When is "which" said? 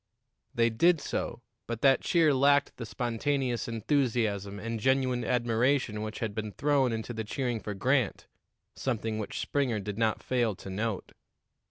6.01-6.21, 9.19-9.37